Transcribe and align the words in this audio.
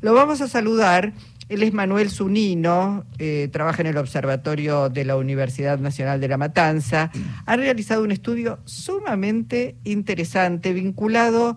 Lo 0.00 0.14
vamos 0.14 0.40
a 0.40 0.48
saludar. 0.48 1.12
Él 1.48 1.62
es 1.62 1.72
Manuel 1.72 2.10
Zunino, 2.10 3.04
eh, 3.18 3.48
trabaja 3.52 3.80
en 3.82 3.86
el 3.86 3.96
Observatorio 3.98 4.88
de 4.88 5.04
la 5.04 5.16
Universidad 5.16 5.78
Nacional 5.78 6.20
de 6.20 6.28
La 6.28 6.36
Matanza. 6.36 7.12
Ha 7.44 7.56
realizado 7.56 8.02
un 8.02 8.10
estudio 8.10 8.58
sumamente 8.64 9.76
interesante, 9.84 10.72
vinculado 10.72 11.56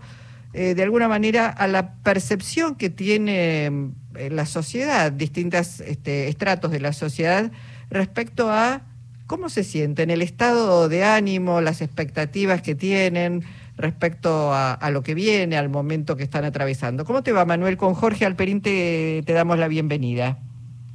eh, 0.54 0.74
de 0.74 0.84
alguna 0.84 1.08
manera 1.08 1.48
a 1.48 1.68
la 1.68 1.96
percepción 1.96 2.76
que 2.76 2.90
tiene 2.90 3.68
eh, 4.16 4.30
la 4.32 4.46
sociedad, 4.46 5.12
distintos 5.12 5.80
este, 5.82 6.28
estratos 6.28 6.72
de 6.72 6.80
la 6.80 6.94
sociedad, 6.94 7.52
respecto 7.92 8.52
a 8.52 8.82
cómo 9.28 9.50
se 9.50 9.64
sienten, 9.64 10.10
el 10.10 10.24
estado 10.24 10.90
de 10.90 11.04
ánimo, 11.04 11.62
las 11.62 11.82
expectativas 11.82 12.64
que 12.64 12.74
tienen 12.74 13.44
respecto 13.80 14.52
a, 14.54 14.90
lo 14.92 15.02
que 15.02 15.16
viene, 15.16 15.58
al 15.58 15.70
momento 15.70 16.18
que 16.18 16.24
están 16.24 16.44
atravesando. 16.44 17.06
¿Cómo 17.06 17.24
te 17.24 17.32
va, 17.32 17.46
Manuel? 17.46 17.78
Con 17.78 17.94
Jorge 17.94 18.26
Alperín 18.26 18.62
te, 18.62 19.24
damos 19.26 19.58
la 19.58 19.70
bienvenida. 19.70 20.38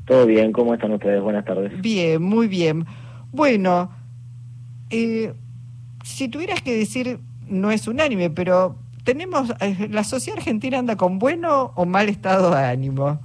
Todo 0.05 0.27
bien, 0.27 0.52
¿cómo 0.52 0.75
están 0.75 0.92
ustedes? 0.92 1.23
Buenas 1.23 1.47
tardes. 1.47 1.80
Bien, 1.80 2.23
muy 2.23 2.47
bien. 2.47 2.84
Bueno, 3.33 3.91
eh, 4.91 5.33
si 6.05 6.28
tuvieras 6.28 6.61
que 6.61 6.77
decir, 6.77 7.20
no 7.48 7.70
es 7.70 7.89
unánime, 7.89 8.28
pero 8.28 8.77
tenemos, 9.03 9.51
eh, 9.61 9.89
la 9.91 10.05
sociedad 10.05 10.39
argentina 10.39 10.78
anda 10.78 10.97
con 10.97 11.19
bueno 11.19 11.73
o 11.77 11.87
mal 11.87 12.11
estado 12.11 12.51
de 12.51 12.64
ánimo. 12.64 13.19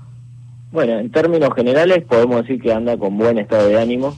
Bueno, 0.71 0.99
en 0.99 1.11
términos 1.11 1.49
generales 1.53 2.05
podemos 2.05 2.43
decir 2.43 2.61
que 2.61 2.71
anda 2.71 2.97
con 2.97 3.17
buen 3.17 3.37
estado 3.37 3.67
de 3.67 3.77
ánimo 3.77 4.15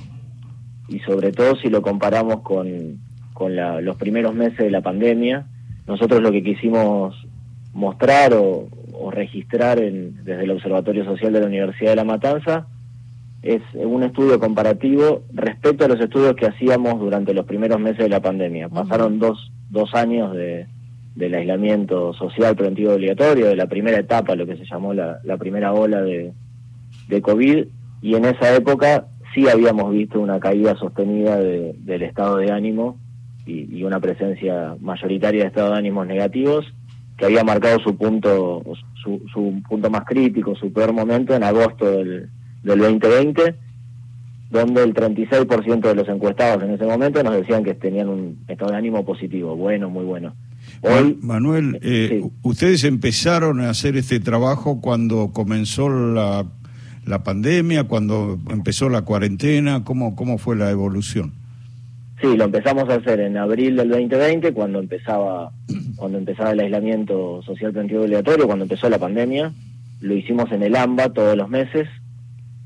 y 0.88 0.99
sobre 0.99 1.32
todo 1.32 1.55
si 1.55 1.70
lo 1.70 1.82
comparamos 1.82 2.41
con, 2.41 2.99
con 3.41 3.55
los 3.55 3.95
primeros 3.95 4.36
meses 4.36 4.59
de 4.59 4.70
la 4.70 4.81
pandemia. 4.81 5.48
Nosotros 5.88 6.22
lo 6.22 6.32
que 6.32 6.44
quisimos 6.44 7.16
mostrar 7.73 8.36
o, 8.36 8.70
registrar 9.09 9.80
desde 9.80 10.44
el 10.44 10.52
Observatorio 10.52 11.04
Social 11.04 11.34
de 11.34 11.40
la 11.40 11.48
Universidad 11.48 11.90
de 11.90 11.96
La 11.96 12.04
Matanza 12.04 12.68
es 13.41 13.63
un 13.74 14.04
estudio 14.04 14.40
comparativo 14.40 15.24
respecto 15.34 15.85
a 15.85 15.88
los 15.88 15.99
estudios 15.99 16.35
que 16.35 16.46
hacíamos 16.46 16.99
durante 16.99 17.34
los 17.34 17.48
primeros 17.48 17.79
meses 17.79 17.98
de 17.98 18.10
la 18.10 18.20
pandemia. 18.20 18.70
Pasaron 18.70 19.18
dos, 19.18 19.51
dos 19.71 19.96
años 19.96 20.35
de, 20.35 20.68
del 21.16 21.34
aislamiento 21.34 22.13
social 22.13 22.55
preventivo 22.55 22.94
obligatorio, 22.94 23.48
de 23.48 23.55
la 23.55 23.66
primera 23.66 23.98
etapa, 23.98 24.35
lo 24.35 24.46
que 24.46 24.57
se 24.57 24.66
llamó 24.66 24.94
la, 24.94 25.20
primera 25.40 25.73
ola 25.73 26.04
de, 26.04 26.32
de 27.07 27.21
COVID, 27.23 27.66
y 28.04 28.16
en 28.16 28.26
esa 28.26 28.55
época 28.55 29.07
sí 29.34 29.49
habíamos 29.49 29.91
visto 29.91 30.20
una 30.20 30.40
caída 30.40 30.76
sostenida 30.76 31.38
del 31.40 32.04
estado 32.04 32.38
de 32.38 32.51
ánimo 32.51 33.01
y, 33.46 33.84
una 33.84 34.00
presencia 34.00 34.76
mayoritaria 34.80 35.42
de 35.42 35.48
estados 35.48 35.72
de 35.72 35.78
ánimos 35.78 36.08
negativos 36.08 36.66
que 37.18 37.26
había 37.26 37.44
marcado 37.44 37.80
su 37.80 37.96
punto 37.98 38.64
su, 39.04 39.22
su 39.34 39.62
punto 39.68 39.90
más 39.90 40.06
crítico, 40.06 40.56
su 40.56 40.72
peor 40.72 40.94
momento 40.94 41.36
en 41.36 41.44
agosto 41.44 41.90
del, 41.90 42.30
del 42.64 42.80
2020, 42.80 43.56
donde 44.50 44.84
el 44.84 44.94
36% 44.94 45.82
de 45.82 45.96
los 45.96 46.08
encuestados 46.08 46.64
en 46.64 46.72
ese 46.72 46.86
momento 46.86 47.24
nos 47.24 47.36
decían 47.36 47.64
que 47.64 47.74
tenían 47.74 48.10
un 48.10 48.38
estado 48.48 48.72
de 48.72 48.78
ánimo 48.78 49.06
positivo, 49.06 49.56
bueno, 49.56 49.90
muy 49.90 50.06
bueno. 50.06 50.34
Hoy, 50.82 51.18
Manuel, 51.22 51.80
eh, 51.82 52.24
ustedes 52.44 52.84
empezaron 52.84 53.62
a 53.62 53.70
hacer 53.70 53.98
este 53.98 54.20
trabajo 54.20 54.80
cuando 54.82 55.32
comenzó 55.32 55.90
la, 55.90 56.46
la 57.06 57.24
pandemia, 57.24 57.86
cuando 57.86 58.40
empezó 58.50 58.90
la 58.90 59.04
cuarentena, 59.04 59.84
¿cómo, 59.84 60.16
cómo 60.16 60.38
fue 60.38 60.56
la 60.56 60.70
evolución? 60.70 61.34
Sí, 62.22 62.38
lo 62.38 62.46
empezamos 62.46 62.88
a 62.90 62.96
hacer 62.96 63.20
en 63.20 63.36
abril 63.36 63.76
del 63.76 63.90
2020, 63.90 64.53
cuando 64.53 64.80
empezaba, 64.80 65.52
cuando 65.96 66.19
empezaba 66.19 66.52
el 66.52 66.59
aislamiento 66.59 67.41
social 67.41 67.72
preventivo 67.72 68.03
obligatorio, 68.03 68.46
cuando 68.46 68.66
empezó 68.66 68.90
la 68.90 69.00
pandemia. 69.00 69.52
Lo 70.02 70.16
hicimos 70.16 70.52
en 70.52 70.63
el 70.63 70.75
AMBA 70.75 71.13
todos 71.13 71.36
los 71.36 71.50
meses. 71.50 71.88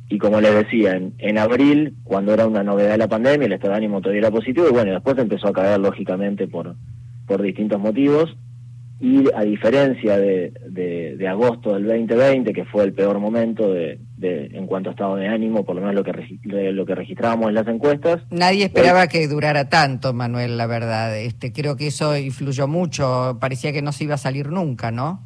Y 0.09 0.17
como 0.17 0.39
les 0.39 0.53
decía, 0.53 0.95
en, 0.95 1.13
en 1.17 1.37
abril, 1.37 1.95
cuando 2.03 2.33
era 2.33 2.45
una 2.45 2.63
novedad 2.63 2.97
la 2.97 3.07
pandemia, 3.07 3.47
el 3.47 3.53
estado 3.53 3.71
de 3.71 3.77
ánimo 3.77 4.01
todavía 4.01 4.19
era 4.19 4.31
positivo, 4.31 4.67
y 4.69 4.73
bueno, 4.73 4.91
después 4.91 5.17
empezó 5.17 5.47
a 5.47 5.53
caer 5.53 5.79
lógicamente 5.79 6.47
por, 6.47 6.75
por 7.25 7.41
distintos 7.41 7.79
motivos 7.79 8.35
y 8.99 9.25
a 9.35 9.41
diferencia 9.43 10.17
de, 10.17 10.53
de, 10.69 11.27
agosto 11.27 11.73
del 11.73 11.85
2020, 11.85 12.53
que 12.53 12.65
fue 12.65 12.83
el 12.83 12.93
peor 12.93 13.19
momento 13.19 13.73
de, 13.73 13.99
en 14.21 14.65
cuanto 14.67 14.89
a 14.89 14.93
estado 14.93 15.15
de 15.15 15.27
ánimo, 15.27 15.65
por 15.65 15.75
lo 15.75 15.81
menos 15.81 15.95
lo 15.95 16.03
que, 16.03 16.39
lo 16.71 16.85
que 16.85 16.95
registrábamos 16.95 17.49
en 17.49 17.55
las 17.55 17.67
encuestas. 17.67 18.21
Nadie 18.29 18.65
esperaba 18.65 19.07
que 19.07 19.27
durara 19.27 19.69
tanto, 19.69 20.13
Manuel, 20.13 20.57
la 20.57 20.67
verdad. 20.67 21.17
Este, 21.17 21.51
creo 21.51 21.75
que 21.75 21.87
eso 21.87 22.17
influyó 22.17 22.67
mucho, 22.67 23.37
parecía 23.39 23.73
que 23.73 23.81
no 23.81 23.91
se 23.91 24.05
iba 24.05 24.15
a 24.15 24.19
salir 24.19 24.49
nunca, 24.49 24.91
¿no? 24.91 25.21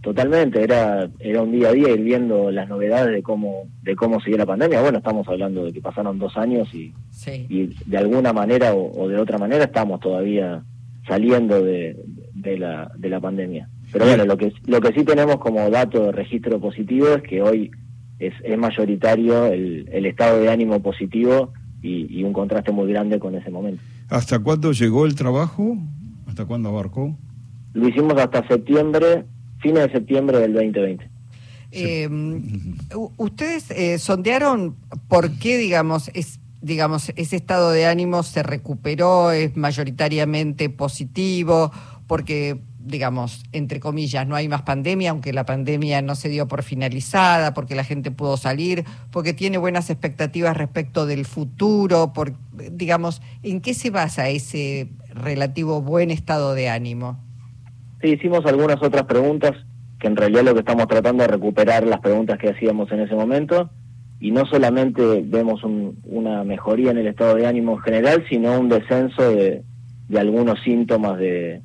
Totalmente, 0.00 0.62
era, 0.62 1.10
era 1.18 1.42
un 1.42 1.52
día 1.52 1.68
a 1.68 1.72
día 1.72 1.90
ir 1.90 2.00
viendo 2.00 2.50
las 2.50 2.66
novedades 2.70 3.14
de 3.14 3.22
cómo, 3.22 3.64
de 3.82 3.94
cómo 3.94 4.18
sigue 4.20 4.38
la 4.38 4.46
pandemia. 4.46 4.80
Bueno, 4.80 4.96
estamos 4.98 5.28
hablando 5.28 5.66
de 5.66 5.74
que 5.74 5.82
pasaron 5.82 6.18
dos 6.18 6.38
años 6.38 6.74
y, 6.74 6.94
y 7.28 7.74
de 7.84 7.98
alguna 7.98 8.32
manera 8.32 8.72
o, 8.72 8.98
o 8.98 9.08
de 9.08 9.18
otra 9.18 9.36
manera 9.36 9.64
estamos 9.64 10.00
todavía 10.00 10.64
saliendo 11.06 11.62
de, 11.62 11.96
de, 12.32 12.58
la, 12.58 12.90
de 12.96 13.08
la 13.10 13.20
pandemia. 13.20 13.68
Pero 13.92 14.06
bueno, 14.06 14.24
lo 14.24 14.38
que, 14.38 14.54
lo 14.64 14.80
que 14.80 14.92
sí 14.92 15.04
tenemos 15.04 15.36
como 15.36 15.68
dato 15.68 16.06
de 16.06 16.12
registro 16.12 16.58
positivo 16.58 17.08
es 17.08 17.22
que 17.22 17.42
hoy 17.42 17.70
es, 18.20 18.34
es 18.44 18.58
mayoritario 18.58 19.46
el, 19.46 19.88
el 19.90 20.06
estado 20.06 20.38
de 20.38 20.50
ánimo 20.50 20.80
positivo 20.80 21.52
y, 21.82 22.22
un 22.22 22.32
contraste 22.32 22.72
muy 22.72 22.88
grande 22.92 23.18
con 23.18 23.34
ese 23.34 23.50
momento. 23.50 23.82
¿Hasta 24.08 24.38
cuándo 24.38 24.72
llegó 24.72 25.06
el 25.06 25.14
trabajo? 25.14 25.76
¿Hasta 26.26 26.44
cuándo 26.44 26.68
abarcó? 26.68 27.16
Lo 27.72 27.88
hicimos 27.88 28.14
hasta 28.18 28.46
septiembre, 28.46 29.24
fines 29.60 29.86
de 29.86 29.92
septiembre 29.92 30.38
del 30.38 30.52
2020. 30.52 31.10
Eh, 31.72 32.08
¿Ustedes 33.16 33.70
eh, 33.70 33.98
sondearon 33.98 34.76
por 35.08 35.30
qué, 35.38 35.56
digamos, 35.56 36.10
es 36.14 36.40
digamos, 36.62 37.10
ese 37.16 37.36
estado 37.36 37.70
de 37.70 37.86
ánimo 37.86 38.22
se 38.22 38.42
recuperó, 38.42 39.30
es 39.30 39.56
mayoritariamente 39.56 40.68
positivo, 40.68 41.72
porque, 42.06 42.60
digamos, 42.82 43.44
entre 43.52 43.80
comillas, 43.80 44.26
no 44.26 44.34
hay 44.34 44.48
más 44.48 44.62
pandemia, 44.62 45.10
aunque 45.10 45.32
la 45.32 45.44
pandemia 45.44 46.02
no 46.02 46.14
se 46.14 46.28
dio 46.28 46.48
por 46.48 46.62
finalizada, 46.62 47.54
porque 47.54 47.74
la 47.74 47.84
gente 47.84 48.10
pudo 48.10 48.36
salir, 48.36 48.84
porque 49.10 49.32
tiene 49.32 49.58
buenas 49.58 49.90
expectativas 49.90 50.56
respecto 50.56 51.06
del 51.06 51.24
futuro, 51.24 52.12
por, 52.12 52.32
digamos, 52.72 53.22
¿en 53.42 53.60
qué 53.60 53.74
se 53.74 53.90
basa 53.90 54.28
ese 54.28 54.88
relativo 55.14 55.82
buen 55.82 56.10
estado 56.10 56.54
de 56.54 56.68
ánimo? 56.68 57.18
Sí, 58.00 58.08
hicimos 58.08 58.46
algunas 58.46 58.82
otras 58.82 59.04
preguntas, 59.04 59.52
que 59.98 60.06
en 60.06 60.16
realidad 60.16 60.44
lo 60.44 60.54
que 60.54 60.60
estamos 60.60 60.88
tratando 60.88 61.22
de 61.22 61.28
recuperar 61.28 61.86
las 61.86 62.00
preguntas 62.00 62.38
que 62.38 62.48
hacíamos 62.48 62.90
en 62.92 63.00
ese 63.00 63.14
momento 63.14 63.70
y 64.20 64.30
no 64.32 64.44
solamente 64.46 65.22
vemos 65.24 65.62
una 66.04 66.44
mejoría 66.44 66.90
en 66.90 66.98
el 66.98 67.06
estado 67.06 67.34
de 67.36 67.46
ánimo 67.46 67.72
en 67.72 67.80
general, 67.80 68.24
sino 68.28 68.58
un 68.58 68.68
descenso 68.68 69.30
de, 69.30 69.62
algunos 70.16 70.60
síntomas 70.62 71.18
de, 71.18 71.62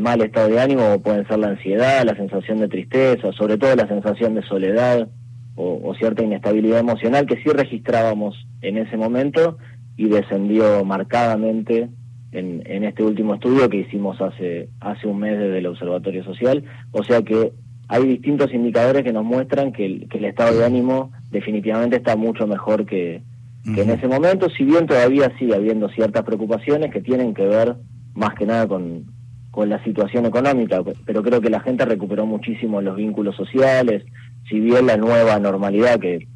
mal 0.00 0.20
estado 0.22 0.48
de 0.48 0.60
ánimo, 0.60 1.00
pueden 1.02 1.26
ser 1.26 1.38
la 1.38 1.48
ansiedad, 1.48 2.04
la 2.04 2.16
sensación 2.16 2.60
de 2.60 2.68
tristeza, 2.68 3.32
sobre 3.32 3.56
todo 3.56 3.74
la 3.76 3.88
sensación 3.88 4.34
de 4.34 4.42
soledad 4.42 5.08
o, 5.56 5.94
cierta 5.98 6.24
inestabilidad 6.24 6.80
emocional 6.80 7.26
que 7.26 7.36
sí 7.36 7.48
registrábamos 7.48 8.46
en 8.60 8.78
ese 8.78 8.96
momento 8.96 9.58
y 9.96 10.08
descendió 10.08 10.84
marcadamente 10.84 11.88
en, 12.32 12.62
en 12.66 12.84
este 12.84 13.04
último 13.04 13.34
estudio 13.34 13.68
que 13.68 13.78
hicimos 13.78 14.20
hace, 14.20 14.68
hace 14.80 15.06
un 15.06 15.20
mes 15.20 15.38
desde 15.38 15.58
el 15.58 15.66
Observatorio 15.66 16.24
Social. 16.24 16.64
O 16.90 17.04
sea 17.04 17.22
que 17.22 17.52
hay 17.88 18.04
distintos 18.06 18.52
indicadores 18.52 19.02
que 19.02 19.12
nos 19.12 19.24
muestran 19.24 19.72
que 19.72 19.84
el, 19.86 20.24
estado 20.24 20.58
de 20.58 20.64
ánimo 20.64 21.12
definitivamente 21.30 21.96
está 21.96 22.16
mucho 22.16 22.46
mejor 22.46 22.86
que, 22.86 23.22
en 23.66 23.90
ese 23.90 24.08
momento, 24.08 24.48
si 24.50 24.64
bien 24.64 24.86
todavía 24.86 25.32
sigue 25.38 25.54
habiendo 25.54 25.88
ciertas 25.88 26.22
preocupaciones 26.24 26.92
que 26.92 27.00
tienen 27.00 27.32
que 27.34 27.46
ver 27.46 27.76
más 28.14 28.34
que 28.34 28.46
nada 28.46 28.66
con, 28.66 29.06
con 29.54 29.68
la 29.68 29.82
situación 29.84 30.26
económica, 30.26 30.82
pero 31.06 31.22
creo 31.22 31.40
que 31.40 31.48
la 31.48 31.60
gente 31.60 31.84
recuperó 31.84 32.26
muchísimo 32.26 32.82
los 32.82 32.96
vínculos 32.96 33.36
sociales, 33.36 34.02
si 34.48 34.58
bien 34.58 34.86
la 34.86 34.96
nueva 34.96 35.38
normalidad 35.38 36.00
que, 36.00 36.26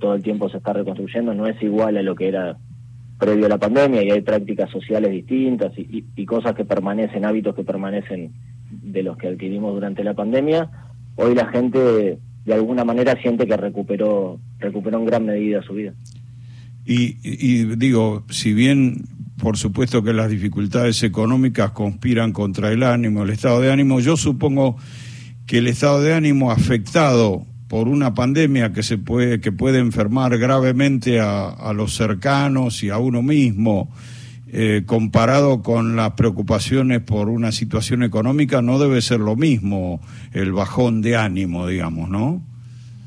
todo 0.00 0.14
el 0.14 0.22
tiempo 0.22 0.48
se 0.48 0.56
está 0.56 0.72
reconstruyendo 0.72 1.34
no 1.34 1.46
es 1.46 1.62
igual 1.62 1.98
a 1.98 2.02
lo 2.02 2.14
que 2.14 2.28
era 2.28 2.56
previo 3.18 3.44
a 3.44 3.50
la 3.50 3.58
pandemia 3.58 4.02
y 4.02 4.10
hay 4.10 4.22
prácticas 4.22 4.70
sociales 4.70 5.10
distintas 5.10 5.70
y, 5.76 6.06
y 6.16 6.24
cosas 6.24 6.54
que 6.54 6.64
permanecen, 6.64 7.26
hábitos 7.26 7.54
que 7.54 7.62
permanecen 7.62 8.32
de 8.70 9.02
los 9.02 9.18
que 9.18 9.28
adquirimos 9.28 9.74
durante 9.74 10.02
la 10.02 10.14
pandemia, 10.14 10.70
hoy 11.16 11.34
la 11.34 11.44
gente 11.48 12.18
de 12.46 12.54
alguna 12.54 12.86
manera 12.86 13.20
siente 13.20 13.46
que 13.46 13.54
recuperó, 13.58 14.40
recuperó 14.60 14.98
en 14.98 15.04
gran 15.04 15.26
medida 15.26 15.60
su 15.60 15.74
vida. 15.74 15.92
Y, 16.86 17.18
y 17.22 17.76
digo, 17.76 18.24
si 18.30 18.54
bien 18.54 19.04
por 19.42 19.56
supuesto 19.56 20.04
que 20.04 20.12
las 20.12 20.30
dificultades 20.30 21.02
económicas 21.02 21.72
conspiran 21.72 22.32
contra 22.32 22.70
el 22.70 22.84
ánimo, 22.84 23.24
el 23.24 23.30
estado 23.30 23.60
de 23.60 23.72
ánimo, 23.72 23.98
yo 23.98 24.16
supongo 24.16 24.76
que 25.48 25.58
el 25.58 25.66
estado 25.66 26.00
de 26.00 26.14
ánimo 26.14 26.52
afectado 26.52 27.44
por 27.66 27.88
una 27.88 28.14
pandemia 28.14 28.72
que 28.72 28.84
se 28.84 28.98
puede 28.98 29.40
que 29.40 29.50
puede 29.50 29.80
enfermar 29.80 30.38
gravemente 30.38 31.18
a, 31.18 31.72
los 31.74 31.96
cercanos 31.96 32.84
y 32.84 32.90
a 32.90 32.98
uno 32.98 33.20
mismo 33.20 33.90
eh, 34.52 34.84
comparado 34.86 35.60
con 35.62 35.96
las 35.96 36.12
preocupaciones 36.12 37.00
por 37.00 37.28
una 37.28 37.50
situación 37.50 38.04
económica, 38.04 38.62
no 38.62 38.78
debe 38.78 39.00
ser 39.00 39.18
lo 39.18 39.34
mismo 39.34 40.00
el 40.32 40.52
bajón 40.52 41.02
de 41.02 41.16
ánimo, 41.16 41.66
digamos, 41.66 42.08
¿no? 42.08 42.40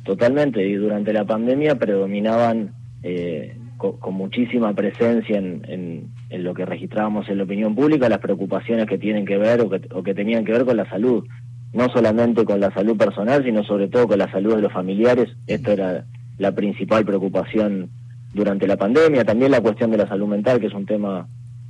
Totalmente, 0.04 0.68
y 0.68 0.74
durante 0.74 1.14
la 1.14 1.24
pandemia 1.24 1.80
predominaban 1.80 2.74
eh, 3.04 3.56
con, 3.78 4.14
muchísima 4.14 4.74
presencia 4.74 5.38
en, 5.38 6.08
lo 6.44 6.54
que 6.54 6.66
registrábamos 6.66 7.30
en 7.30 7.38
la 7.38 7.44
opinión 7.44 7.76
pública 7.76 8.10
las 8.10 8.20
preocupaciones 8.20 8.88
que 8.88 8.98
tienen 8.98 9.26
que 9.26 9.38
ver 9.38 9.62
o 9.62 9.70
que, 9.70 9.82
o 9.94 10.04
que 10.04 10.14
tenían 10.14 10.46
que 10.46 10.52
ver 10.52 10.66
con 10.66 10.78
la 10.78 10.90
salud, 10.90 11.26
no 11.74 11.90
solamente 11.90 12.46
con 12.46 12.60
la 12.60 12.72
salud 12.72 12.98
personal, 12.98 13.44
sino 13.44 13.64
sobre 13.64 13.88
todo 13.88 14.08
con 14.08 14.20
la 14.20 14.32
salud 14.32 14.56
de 14.56 14.62
los 14.62 14.74
familiares. 14.74 15.30
Esto 15.48 15.72
era 15.72 16.06
la 16.38 16.52
principal 16.54 17.06
preocupación 17.06 17.90
durante 18.34 18.68
la 18.68 18.78
pandemia, 18.78 19.24
también 19.24 19.52
la 19.52 19.62
cuestión 19.62 19.92
de 19.92 19.98
la 19.98 20.08
salud 20.08 20.28
mental, 20.28 20.60
que 20.60 20.68
es 20.68 20.74
un 20.74 20.86
tema 20.86 21.28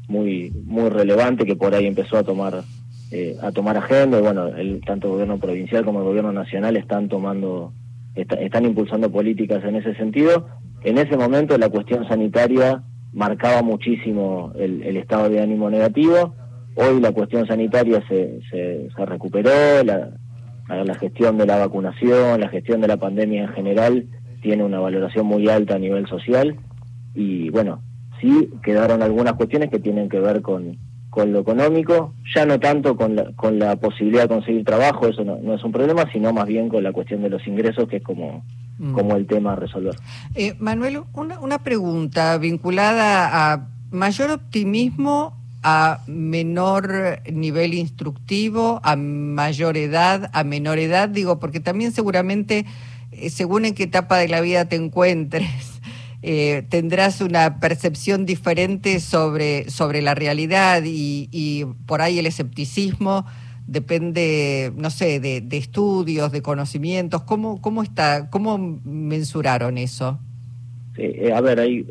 muy 0.07 0.51
muy 0.65 0.89
relevante 0.89 1.45
que 1.45 1.55
por 1.55 1.73
ahí 1.73 1.87
empezó 1.87 2.17
a 2.17 2.23
tomar 2.23 2.63
eh, 3.11 3.35
a 3.41 3.51
tomar 3.51 3.77
agenda. 3.77 4.17
Y 4.19 4.21
bueno 4.21 4.47
el 4.47 4.81
tanto 4.81 5.07
el 5.07 5.13
gobierno 5.13 5.39
provincial 5.39 5.85
como 5.85 5.99
el 5.99 6.05
gobierno 6.05 6.31
nacional 6.31 6.75
están 6.77 7.07
tomando 7.07 7.73
están 8.15 8.65
impulsando 8.65 9.11
políticas 9.11 9.63
en 9.63 9.75
ese 9.75 9.93
sentido. 9.95 10.47
En 10.83 10.97
ese 10.97 11.17
momento 11.17 11.57
la 11.57 11.69
cuestión 11.69 12.07
sanitaria 12.07 12.83
marcaba 13.15 13.63
muchísimo 13.63 14.51
el, 14.55 14.95
estado 14.97 15.29
de 15.29 15.41
ánimo 15.41 15.69
negativo 15.69 16.35
hoy 16.75 16.99
la 17.01 17.11
cuestión 17.11 17.47
sanitaria 17.47 18.03
se, 18.07 18.41
se, 18.51 18.89
se 18.95 19.05
recuperó 19.05 19.83
la, 19.83 20.11
la 20.67 20.95
gestión 20.95 21.37
de 21.37 21.47
la 21.47 21.57
vacunación 21.57 22.41
la 22.41 22.49
gestión 22.49 22.81
de 22.81 22.87
la 22.87 22.97
pandemia 22.97 23.43
en 23.43 23.53
general 23.53 24.05
tiene 24.41 24.63
una 24.63 24.79
valoración 24.79 25.25
muy 25.25 25.49
alta 25.49 25.75
a 25.75 25.79
nivel 25.79 26.05
social 26.07 26.55
y 27.15 27.49
bueno 27.49 27.81
sí 28.21 28.51
quedaron 28.61 29.01
algunas 29.01 29.33
cuestiones 29.33 29.69
que 29.69 29.79
tienen 29.79 30.09
que 30.09 30.19
ver 30.19 30.41
con, 30.41 30.77
con 31.15 31.31
lo 31.31 31.39
económico, 31.39 32.13
ya 32.35 32.45
no 32.45 32.59
tanto 32.59 32.97
con 32.97 33.15
la, 33.15 33.31
con 33.37 33.57
la 33.57 33.77
posibilidad 33.77 34.23
de 34.23 34.35
conseguir 34.35 34.65
trabajo, 34.65 35.07
eso 35.07 35.23
no, 35.23 35.53
es 35.53 35.63
un 35.63 35.71
problema, 35.71 36.03
sino 36.11 36.33
más 36.33 36.45
bien 36.45 36.67
con 36.67 36.83
la 36.83 36.91
cuestión 36.91 37.23
de 37.23 37.29
los 37.29 37.47
ingresos, 37.47 37.87
que 37.87 37.97
es 37.97 38.03
como. 38.03 38.43
Como 38.93 39.15
el 39.15 39.25
tema 39.25 39.53
a 39.53 39.55
resolver. 39.55 39.95
Eh, 40.33 40.55
Manuel, 40.59 41.01
una, 41.13 41.39
una 41.39 41.59
pregunta 41.59 42.37
vinculada 42.37 43.53
a 43.53 43.67
mayor 43.91 44.31
optimismo 44.31 45.33
a 45.67 46.01
menor 46.05 47.23
nivel 47.33 47.73
instructivo, 47.73 48.79
a 48.83 48.95
mayor 48.95 49.77
edad, 49.77 50.29
a 50.31 50.43
menor 50.43 50.77
edad, 50.77 51.09
digo, 51.09 51.39
porque 51.39 51.59
también 51.59 51.91
seguramente, 51.91 52.67
eh, 53.11 53.31
según 53.31 53.65
en 53.65 53.73
qué 53.73 53.85
etapa 53.85 54.19
de 54.19 54.27
la 54.27 54.41
vida 54.41 54.65
te 54.65 54.75
encuentres, 54.75 55.49
eh, 56.21 56.67
tendrás 56.69 57.19
una 57.19 57.59
percepción 57.59 58.27
diferente 58.27 58.99
sobre, 58.99 59.67
sobre 59.71 60.03
la 60.03 60.13
realidad 60.13 60.83
y, 60.85 61.65
por 61.87 62.03
ahí 62.03 62.19
el 62.19 62.27
escepticismo 62.27 63.25
depende, 63.67 64.71
no 64.75 64.89
sé, 64.89 65.19
de, 65.19 65.45
estudios, 65.51 66.31
de 66.31 66.41
conocimientos. 66.41 67.23
¿Cómo, 67.23 67.61
cómo, 67.61 67.83
está, 67.83 68.29
¿Cómo 68.29 68.79
mensuraron 68.83 69.77
eso? 69.77 70.19
Eh, 70.97 71.31
a 71.33 71.41
ver, 71.41 71.59
hay 71.59 71.85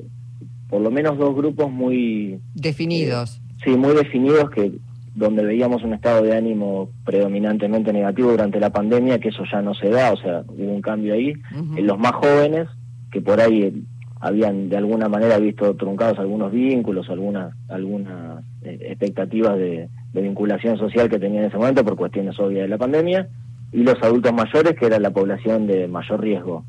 por 0.68 0.80
lo 0.80 0.90
menos 0.90 1.18
dos 1.18 1.36
grupos 1.36 1.70
muy... 1.70 2.40
Definidos. 2.54 3.36
Eh, 3.36 3.54
sí, 3.64 3.70
muy 3.76 3.94
definidos 3.94 4.50
que 4.50 4.72
donde 5.14 5.44
veíamos 5.44 5.84
un 5.84 5.94
estado 5.94 6.22
de 6.22 6.36
ánimo 6.36 6.90
predominantemente 7.04 7.92
negativo 7.92 8.32
durante 8.32 8.58
la 8.58 8.70
pandemia, 8.70 9.20
que 9.20 9.28
eso 9.28 9.44
ya 9.50 9.62
no 9.62 9.74
se 9.74 9.88
da, 9.88 10.12
o 10.12 10.16
sea, 10.16 10.42
hubo 10.48 10.72
un 10.72 10.82
cambio 10.82 11.14
ahí. 11.14 11.34
En 11.76 11.86
los 11.86 11.98
más 11.98 12.12
jóvenes, 12.12 12.66
que 13.12 13.20
por 13.20 13.40
ahí 13.40 13.84
habían 14.20 14.68
de 14.68 14.76
alguna 14.76 15.08
manera 15.08 15.38
visto 15.38 15.76
truncados 15.76 16.18
algunos 16.18 16.50
vínculos, 16.50 17.08
algunas 17.10 17.54
algunas 17.68 18.42
eh, 18.62 18.78
expectativas 18.88 19.56
de, 19.56 19.88
vinculación 20.20 20.78
social 20.78 21.08
que 21.08 21.18
tenían 21.18 21.44
en 21.44 21.48
ese 21.50 21.58
momento 21.58 21.84
por 21.84 21.96
cuestiones 21.96 22.38
obvias 22.38 22.62
de 22.62 22.68
la 22.68 22.78
pandemia, 22.78 23.28
y 23.72 23.82
los 23.82 24.00
adultos 24.02 24.32
mayores, 24.32 24.74
que 24.78 24.86
era 24.86 24.98
la 24.98 25.10
población 25.10 25.66
de 25.66 25.88
mayor 25.88 26.20
riesgo. 26.20 26.64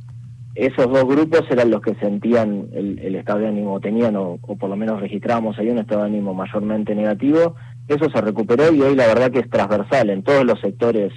Esos 0.56 0.90
dos 0.90 1.06
grupos 1.06 1.42
eran 1.52 1.70
los 1.70 1.82
que 1.82 1.94
sentían 1.96 2.68
el, 2.74 3.16
estado 3.16 3.40
de 3.40 3.48
ánimo, 3.48 3.80
tenían, 3.80 4.16
o, 4.16 4.38
por 4.38 4.70
lo 4.70 4.76
menos 4.76 5.02
registrábamos 5.02 5.60
ahí 5.60 5.70
un 5.70 5.80
estado 5.80 6.02
de 6.02 6.08
ánimo 6.08 6.34
mayormente 6.34 6.96
negativo. 6.96 7.56
Eso 7.88 8.10
se 8.10 8.22
recuperó 8.22 8.74
y 8.74 8.82
hoy 8.82 8.96
la 8.96 9.06
verdad 9.08 9.32
que 9.32 9.40
es 9.40 9.50
transversal 9.50 10.10
en 10.10 10.24
todos 10.24 10.46
los 10.46 10.60
sectores 10.62 11.12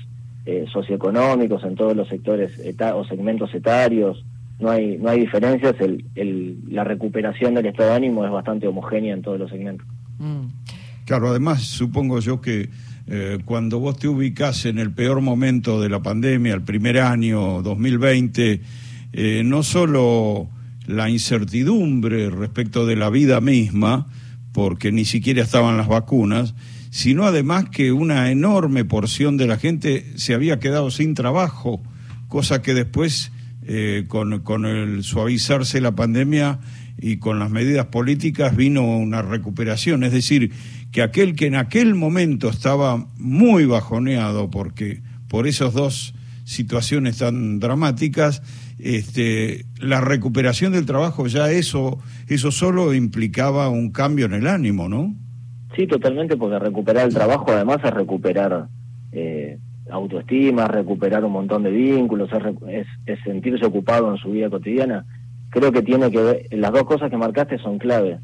eh, 0.45 0.67
socioeconómicos, 0.73 1.63
en 1.65 1.77
todos 1.77 1.97
los 1.97 2.09
sectores 2.09 2.61
o 2.95 3.05
segmentos 3.05 3.55
etarios, 3.55 4.25
no 4.59 4.71
hay 4.71 4.99
no 4.99 5.11
hay 5.11 5.21
diferencias 5.21 5.75
el, 5.81 6.59
la 6.69 6.85
recuperación 6.85 7.55
del 7.55 7.67
estado 7.67 7.91
de 7.91 7.97
ánimo 7.97 8.25
es 8.25 8.31
bastante 8.31 8.67
homogénea 8.67 9.15
en 9.15 9.23
todos 9.23 9.39
los 9.39 9.51
segmentos 9.51 9.87
mm. 10.19 10.47
Claro 11.09 11.31
además 11.31 11.63
supongo 11.63 12.21
yo 12.21 12.43
que 12.43 12.69
eh, 13.07 13.39
cuando 13.47 13.79
vos 13.79 13.99
te 13.99 14.09
ubicás 14.09 14.67
en 14.67 14.79
el 14.79 14.93
peor 14.93 15.23
momento 15.23 15.81
de 15.81 15.89
la 15.89 16.03
pandemia 16.03 16.53
el 16.53 16.61
primer 16.61 17.01
año 17.01 17.63
2020 17.63 18.61
eh, 19.15 19.43
no 19.43 19.63
solo 19.63 20.51
la 20.87 21.09
incertidumbre 21.09 22.29
respecto 22.29 22.85
de 22.85 22.97
la 22.97 23.09
vida 23.09 23.41
misma 23.41 24.07
porque 24.53 24.93
ni 24.93 25.07
siquiera 25.07 25.43
estaban 25.43 25.79
las 25.79 25.89
vacunas 25.89 26.55
sino 26.91 27.25
además 27.25 27.71
que 27.71 27.91
una 27.91 28.31
enorme 28.31 28.85
porción 28.85 29.39
de 29.39 29.47
la 29.47 29.57
gente 29.57 30.13
se 30.17 30.35
había 30.35 30.59
quedado 30.59 30.91
sin 30.91 31.15
trabajo 31.15 31.83
cosa 32.29 32.61
que 32.61 32.75
después 32.75 33.33
eh, 33.63 34.05
con, 34.09 34.41
con 34.41 34.67
el 34.67 35.05
suavizarse 35.05 35.81
la 35.81 35.93
pandemia 35.93 36.59
y 37.01 37.19
con 37.19 37.39
las 37.39 37.51
medidas 37.51 37.87
políticas 37.87 38.57
vino 38.57 38.99
una 38.99 39.23
recuperación. 39.23 40.03
Es 40.05 40.13
decir, 40.13 40.53
que 40.93 41.03
aquel 41.03 41.37
que 41.37 41.47
en 41.47 41.55
aquel 41.55 41.95
momento 41.95 42.49
estaba 42.49 43.07
muy 43.17 43.65
bajoneado 43.67 44.51
porque 44.51 45.03
por 45.29 45.47
esas 45.47 45.75
dos 45.75 46.15
situaciones 46.45 47.19
tan 47.19 47.61
dramáticas, 47.61 48.43
este, 48.79 49.67
la 49.81 50.01
recuperación 50.01 50.73
del 50.73 50.87
trabajo 50.87 51.27
ya 51.27 51.51
eso, 51.51 51.99
eso 52.27 52.51
solo 52.51 52.95
implicaba 52.95 53.69
un 53.69 53.91
cambio 53.91 54.27
en 54.27 54.33
el 54.33 54.47
ánimo, 54.47 54.89
¿no? 54.89 55.15
Sí, 55.77 55.87
totalmente, 55.87 56.37
porque 56.37 56.59
recuperar 56.59 57.07
el 57.07 57.15
trabajo 57.15 57.47
además 57.49 57.79
es 57.85 57.93
recuperar 57.93 58.69
eh, 59.13 59.59
autoestima, 59.91 60.67
recuperar 60.69 61.25
un 61.25 61.33
montón 61.33 61.63
de 61.63 61.71
vínculos, 61.71 62.31
es, 62.69 63.19
sentirse 63.25 63.65
ocupado 63.65 64.11
en 64.11 64.17
su 64.17 64.31
vida 64.31 64.51
cotidiana. 64.51 65.05
Creo 65.51 65.73
que 65.73 65.83
tiene 65.83 66.11
que 66.11 66.23
ver, 66.23 66.47
las 66.51 66.73
dos 66.73 66.85
cosas 66.85 67.11
que 67.11 67.17
marcaste 67.17 67.59
son 67.59 67.79
clave. 67.79 68.19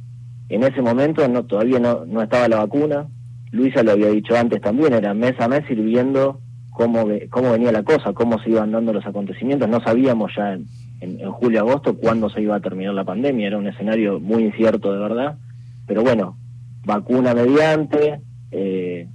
En 0.49 0.63
ese 0.63 0.83
momento 0.83 1.27
no, 1.29 1.45
todavía 1.45 1.79
no, 1.79 2.05
no 2.05 2.23
estaba 2.23 2.49
la 2.49 2.59
vacuna, 2.59 3.07
Luisa 3.51 3.83
lo 3.83 3.93
había 3.93 4.09
dicho 4.09 4.37
antes 4.37 4.61
también, 4.61 4.93
era 4.93 5.15
mes 5.15 5.39
a 5.41 5.49
mes 5.49 5.65
sirviendo 5.67 6.41
cómo, 6.71 7.07
cómo 7.31 7.53
venía 7.53 7.73
la 7.73 7.83
cosa, 7.83 8.13
cómo 8.13 8.39
se 8.41 8.51
iban 8.51 8.73
dando 8.73 8.93
los 8.93 9.07
acontecimientos. 9.07 9.69
No 9.69 9.81
sabíamos 9.81 10.33
ya 10.37 10.55
en, 10.55 10.67
en, 11.01 11.21
en 11.21 11.31
julio-agosto 11.31 11.97
cuándo 11.97 12.29
se 12.29 12.43
iba 12.43 12.57
a 12.57 12.61
terminar 12.61 12.95
la 12.95 13.05
pandemia, 13.05 13.47
era 13.47 13.59
un 13.59 13.69
escenario 13.69 14.21
muy 14.21 14.45
incierto 14.45 14.93
de 14.93 14.99
verdad. 14.99 15.39
Pero 15.87 16.03
bueno, 16.03 16.37
vacuna 16.85 17.33
mediante, 17.35 18.21
eh, 18.51 19.09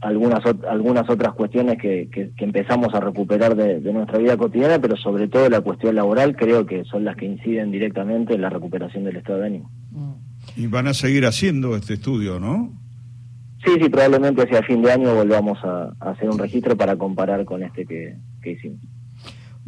algunas 0.00 0.40
algunas 0.68 1.08
otras 1.08 1.34
cuestiones 1.34 1.78
que, 1.78 2.08
que, 2.10 2.32
empezamos 2.44 2.94
a 2.94 3.00
recuperar 3.00 3.56
de, 3.56 3.80
nuestra 3.92 4.18
vida 4.18 4.36
cotidiana, 4.36 4.78
pero 4.78 4.96
sobre 4.96 5.28
todo 5.28 5.48
la 5.48 5.60
cuestión 5.60 5.94
laboral 5.94 6.36
creo 6.36 6.66
que 6.66 6.84
son 6.84 7.04
las 7.04 7.16
que 7.16 7.26
inciden 7.26 7.70
directamente 7.70 8.34
en 8.34 8.42
la 8.42 8.50
recuperación 8.50 9.04
del 9.04 9.16
estado 9.16 9.40
de 9.40 9.46
ánimo. 9.46 9.70
Y 10.56 10.66
van 10.66 10.86
a 10.86 10.94
seguir 10.94 11.26
haciendo 11.26 11.76
este 11.76 11.94
estudio, 11.94 12.38
¿no? 12.38 12.72
Sí, 13.64 13.72
sí, 13.82 13.88
probablemente 13.88 14.42
hacia 14.42 14.62
fin 14.62 14.82
de 14.82 14.92
año 14.92 15.14
volvamos 15.14 15.58
a, 15.64 15.92
hacer 16.00 16.28
un 16.28 16.38
registro 16.38 16.76
para 16.76 16.96
comparar 16.96 17.44
con 17.44 17.62
este 17.62 17.84
que, 17.84 18.16
que 18.42 18.52
hicimos. 18.52 18.80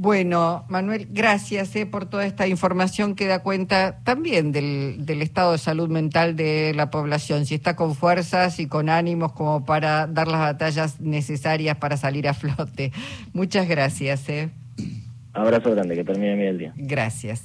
Bueno, 0.01 0.65
Manuel, 0.69 1.09
gracias 1.11 1.75
eh, 1.75 1.85
por 1.85 2.07
toda 2.07 2.25
esta 2.25 2.47
información 2.47 3.17
que 3.17 3.27
da 3.27 3.41
cuenta 3.41 3.99
también 4.05 4.53
del, 4.53 5.05
del, 5.05 5.23
estado 5.23 5.51
de 5.51 5.59
salud 5.59 5.89
mental 5.89 6.37
de 6.37 6.73
la 6.73 6.89
población, 6.89 7.47
si 7.47 7.57
está 7.57 7.75
con 7.75 7.97
fuerzas 7.97 8.61
y 8.61 8.69
con 8.69 8.91
ánimos 8.91 9.33
como 9.33 9.65
para 9.65 10.07
dar 10.07 10.29
las 10.29 10.39
batallas 10.39 11.01
necesarias 11.01 11.79
para 11.79 11.97
salir 11.97 12.29
a 12.29 12.35
flote. 12.35 12.93
Muchas 13.33 13.67
gracias. 13.67 14.29
Eh. 14.29 14.51
Abrazo 15.33 15.73
grande, 15.73 15.97
que 15.97 16.05
termine 16.05 16.37
bien 16.37 16.49
el 16.49 16.59
día. 16.59 16.73
Gracias. 16.77 17.43